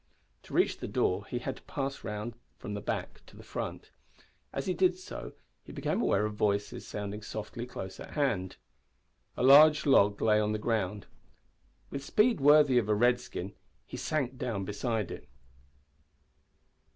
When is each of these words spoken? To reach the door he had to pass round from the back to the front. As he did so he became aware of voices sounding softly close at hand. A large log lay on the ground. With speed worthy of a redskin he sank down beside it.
To 0.41 0.53
reach 0.55 0.79
the 0.79 0.87
door 0.87 1.27
he 1.27 1.37
had 1.37 1.57
to 1.57 1.61
pass 1.61 2.03
round 2.03 2.33
from 2.57 2.73
the 2.73 2.81
back 2.81 3.23
to 3.27 3.37
the 3.37 3.43
front. 3.43 3.91
As 4.51 4.65
he 4.65 4.73
did 4.73 4.97
so 4.97 5.33
he 5.63 5.71
became 5.71 6.01
aware 6.01 6.25
of 6.25 6.33
voices 6.33 6.87
sounding 6.87 7.21
softly 7.21 7.67
close 7.67 7.99
at 7.99 8.13
hand. 8.15 8.55
A 9.37 9.43
large 9.43 9.85
log 9.85 10.19
lay 10.19 10.39
on 10.39 10.53
the 10.53 10.57
ground. 10.57 11.05
With 11.91 12.03
speed 12.03 12.41
worthy 12.41 12.79
of 12.79 12.89
a 12.89 12.95
redskin 12.95 13.53
he 13.85 13.95
sank 13.95 14.39
down 14.39 14.65
beside 14.65 15.11
it. 15.11 15.29